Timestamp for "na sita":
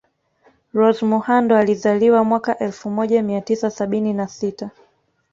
4.13-4.69